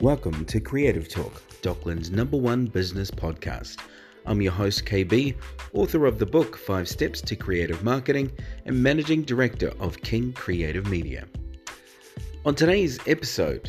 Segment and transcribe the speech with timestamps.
[0.00, 3.80] Welcome to Creative Talk, Dockland's number one business podcast.
[4.26, 5.34] I'm your host, KB,
[5.72, 8.30] author of the book Five Steps to Creative Marketing
[8.64, 11.26] and managing director of King Creative Media.
[12.46, 13.68] On today's episode,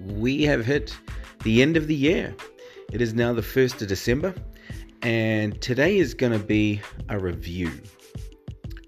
[0.00, 0.96] we have hit
[1.42, 2.34] the end of the year.
[2.90, 4.34] It is now the 1st of December,
[5.02, 6.80] and today is going to be
[7.10, 7.70] a review.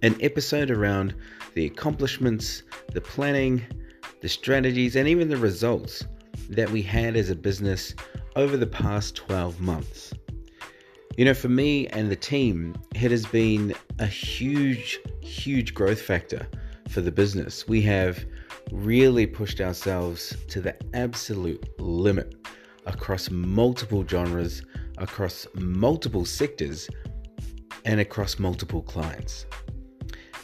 [0.01, 1.15] An episode around
[1.53, 2.63] the accomplishments,
[2.95, 3.63] the planning,
[4.23, 6.07] the strategies, and even the results
[6.49, 7.95] that we had as a business
[8.37, 10.13] over the past 12 months.
[11.17, 16.47] You know, for me and the team, it has been a huge, huge growth factor
[16.89, 17.67] for the business.
[17.67, 18.25] We have
[18.71, 22.35] really pushed ourselves to the absolute limit
[22.85, 24.63] across multiple genres,
[24.99, 26.89] across multiple sectors,
[27.85, 29.47] and across multiple clients.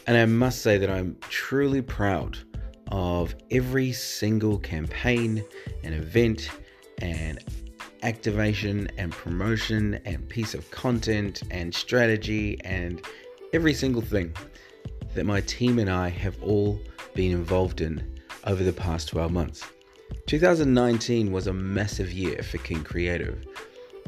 [0.07, 2.37] And I must say that I'm truly proud
[2.93, 5.43] of every single campaign
[5.83, 6.51] and event
[6.99, 7.39] and
[8.03, 13.03] activation and promotion and piece of content and strategy and
[13.51, 14.31] every single thing
[15.15, 16.79] that my team and I have all
[17.15, 19.63] been involved in over the past 12 months.
[20.27, 23.43] 2019 was a massive year for King Creative.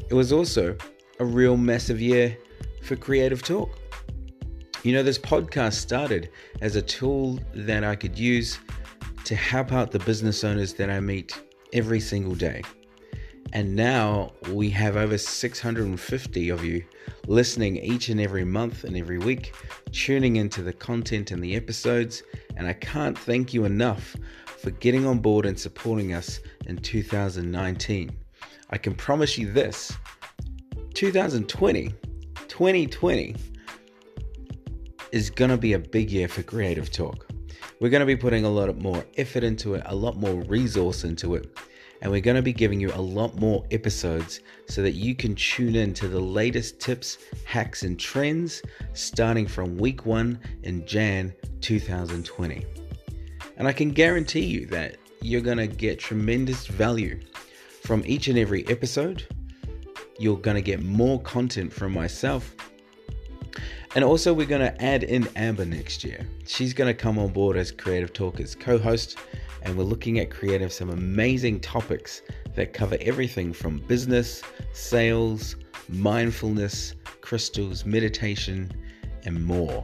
[0.10, 0.78] It was also
[1.20, 2.38] a real massive year
[2.84, 3.80] for Creative Talk.
[4.84, 6.30] You know, this podcast started
[6.62, 8.60] as a tool that I could use
[9.26, 11.42] to help out the business owners that I meet
[11.74, 12.62] every single day.
[13.54, 16.84] And now we have over 650 of you
[17.28, 19.56] listening each and every month and every week,
[19.92, 22.24] tuning into the content and the episodes.
[22.58, 24.16] And I can't thank you enough
[24.46, 28.12] for getting on board and supporting us in 2019.
[28.70, 29.92] I can promise you this
[30.94, 31.94] 2020,
[32.48, 33.36] 2020
[35.12, 37.28] is going to be a big year for Creative Talk.
[37.80, 41.04] We're going to be putting a lot more effort into it, a lot more resource
[41.04, 41.58] into it,
[42.02, 45.36] and we're going to be giving you a lot more episodes so that you can
[45.36, 48.62] tune in to the latest tips, hacks, and trends
[48.94, 52.66] starting from week one in Jan 2020.
[53.58, 57.20] And I can guarantee you that you're going to get tremendous value
[57.84, 59.28] from each and every episode.
[60.18, 62.56] You're going to get more content from myself
[63.96, 66.28] and also, we're going to add in Amber next year.
[66.46, 69.18] She's going to come on board as Creative Talkers co host,
[69.62, 72.22] and we're looking at creating some amazing topics
[72.56, 74.42] that cover everything from business,
[74.74, 75.56] sales,
[75.90, 78.72] mindfulness, crystals, meditation,
[79.26, 79.84] and more.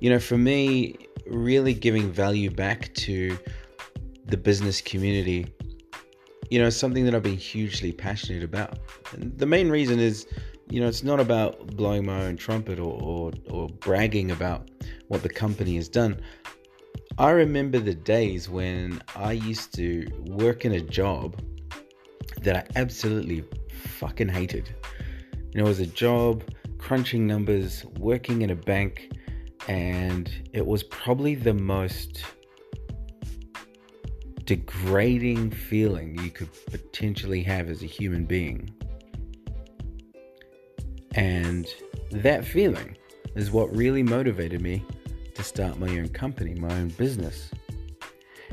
[0.00, 0.96] You know, for me,
[1.26, 3.38] really giving value back to
[4.26, 5.46] the business community,
[6.50, 8.78] you know, something that I've been hugely passionate about.
[9.12, 10.26] And the main reason is
[10.70, 14.70] you know, it's not about blowing my own trumpet or, or, or bragging about
[15.08, 16.20] what the company has done.
[17.18, 21.42] I remember the days when I used to work in a job
[22.42, 24.74] that I absolutely fucking hated.
[25.52, 26.44] You know, it was a job
[26.78, 29.10] crunching numbers, working in a bank,
[29.66, 32.24] and it was probably the most
[34.44, 38.72] degrading feeling you could potentially have as a human being.
[41.14, 41.66] And
[42.10, 42.96] that feeling
[43.34, 44.84] is what really motivated me
[45.34, 47.50] to start my own company, my own business.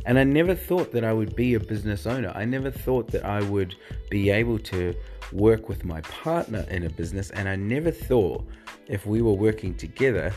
[0.05, 2.31] And I never thought that I would be a business owner.
[2.33, 3.75] I never thought that I would
[4.09, 4.95] be able to
[5.33, 7.29] work with my partner in a business.
[7.31, 8.47] And I never thought
[8.87, 10.31] if we were working together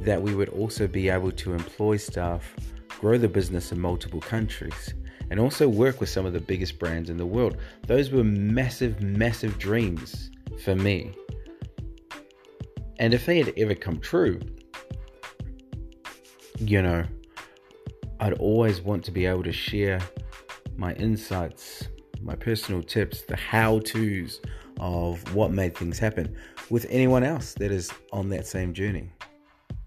[0.00, 2.54] that we would also be able to employ staff,
[3.00, 4.94] grow the business in multiple countries,
[5.30, 7.58] and also work with some of the biggest brands in the world.
[7.86, 10.30] Those were massive, massive dreams
[10.62, 11.12] for me.
[12.98, 14.40] And if they had ever come true,
[16.58, 17.04] you know,
[18.20, 20.00] I'd always want to be able to share
[20.76, 21.88] my insights,
[22.22, 24.40] my personal tips, the how to's
[24.80, 26.36] of what made things happen
[26.70, 29.10] with anyone else that is on that same journey.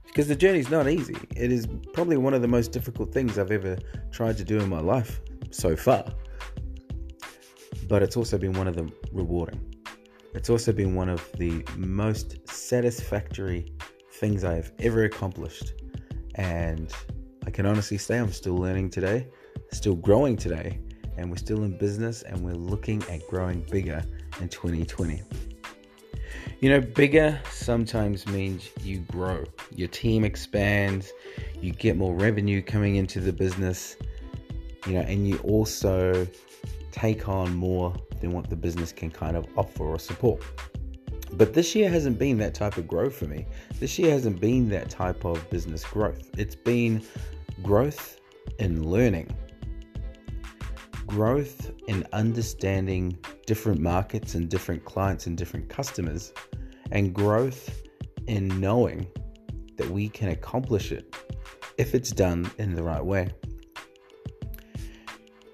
[0.05, 1.15] Because the journey is not easy.
[1.35, 3.77] It is probably one of the most difficult things I've ever
[4.11, 5.21] tried to do in my life
[5.51, 6.05] so far.
[7.87, 9.76] But it's also been one of the rewarding.
[10.37, 13.73] It's also been one of the most satisfactory
[14.13, 15.73] things I have ever accomplished.
[16.35, 16.93] And
[17.47, 19.27] I can honestly say I'm still learning today,
[19.71, 20.79] still growing today,
[21.17, 24.05] and we're still in business and we're looking at growing bigger
[24.39, 25.23] in 2020.
[26.59, 29.43] You know, bigger sometimes means you grow,
[29.75, 31.11] your team expands,
[31.59, 33.97] you get more revenue coming into the business,
[34.85, 36.27] you know, and you also
[36.97, 40.41] take on more than what the business can kind of offer or support.
[41.33, 43.45] But this year hasn't been that type of growth for me.
[43.79, 46.29] This year hasn't been that type of business growth.
[46.37, 47.03] It's been
[47.61, 48.19] growth
[48.59, 49.29] in learning.
[51.07, 56.33] growth in understanding different markets and different clients and different customers,
[56.91, 57.81] and growth
[58.27, 59.07] in knowing
[59.77, 61.15] that we can accomplish it
[61.77, 63.29] if it's done in the right way.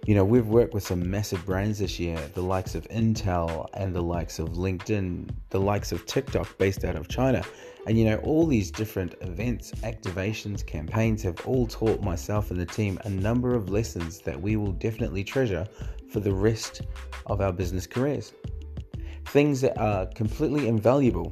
[0.05, 3.95] You know, we've worked with some massive brands this year, the likes of Intel and
[3.95, 7.41] the likes of LinkedIn, the likes of TikTok based out of China.
[7.87, 12.65] And you know, all these different events, activations, campaigns have all taught myself and the
[12.65, 15.65] team a number of lessons that we will definitely treasure
[16.09, 16.81] for the rest
[17.27, 18.33] of our business careers.
[19.27, 21.31] Things that are completely invaluable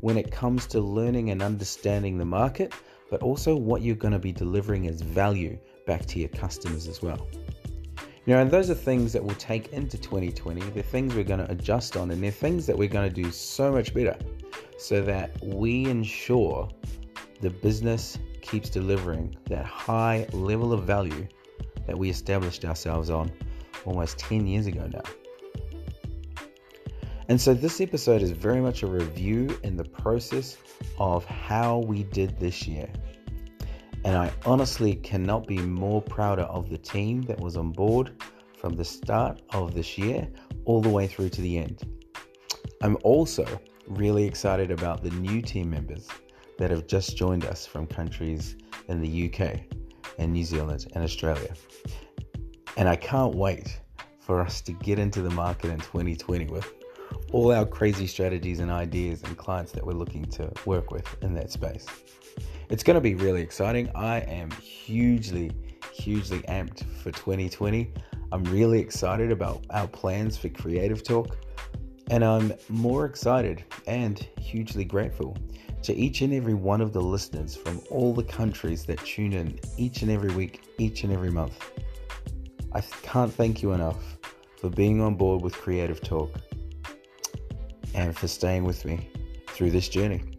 [0.00, 2.72] when it comes to learning and understanding the market,
[3.10, 5.58] but also what you're going to be delivering as value
[5.88, 7.26] back to your customers as well.
[8.24, 10.60] You know, and those are things that we'll take into 2020.
[10.70, 13.32] They're things we're going to adjust on, and they're things that we're going to do
[13.32, 14.16] so much better
[14.78, 16.68] so that we ensure
[17.40, 21.26] the business keeps delivering that high level of value
[21.86, 23.30] that we established ourselves on
[23.84, 25.02] almost 10 years ago now.
[27.28, 30.58] And so, this episode is very much a review in the process
[30.98, 32.88] of how we did this year.
[34.04, 38.22] And I honestly cannot be more prouder of the team that was on board
[38.58, 40.28] from the start of this year
[40.64, 41.84] all the way through to the end.
[42.82, 43.46] I'm also
[43.86, 46.08] really excited about the new team members
[46.58, 48.56] that have just joined us from countries
[48.88, 49.60] in the UK
[50.18, 51.54] and New Zealand and Australia.
[52.76, 53.80] And I can't wait
[54.20, 56.72] for us to get into the market in 2020 with
[57.32, 61.34] all our crazy strategies and ideas and clients that we're looking to work with in
[61.34, 61.86] that space.
[62.72, 63.90] It's going to be really exciting.
[63.94, 65.52] I am hugely,
[65.92, 67.92] hugely amped for 2020.
[68.32, 71.36] I'm really excited about our plans for Creative Talk,
[72.08, 75.36] and I'm more excited and hugely grateful
[75.82, 79.60] to each and every one of the listeners from all the countries that tune in
[79.76, 81.70] each and every week, each and every month.
[82.72, 84.16] I can't thank you enough
[84.56, 86.32] for being on board with Creative Talk
[87.94, 89.10] and for staying with me
[89.48, 90.31] through this journey.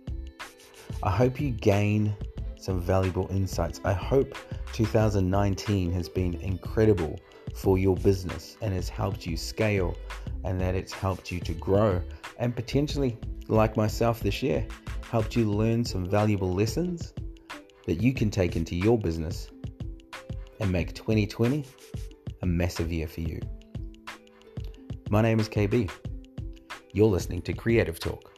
[1.02, 2.16] I hope you gain
[2.58, 3.82] some valuable insights.
[3.84, 4.38] I hope
[4.74, 7.20] 2019 has been incredible
[7.56, 9.96] for your business and has helped you scale
[10.44, 12.02] and that it's helped you to grow
[12.40, 14.66] and potentially, like myself this year,
[15.10, 17.14] helped you learn some valuable lessons
[17.86, 19.50] that you can take into your business
[20.60, 21.66] and make 2020
[22.42, 23.40] a massive year for you.
[25.10, 25.90] My name is KB.
[26.94, 28.33] You're listening to Creative Talk.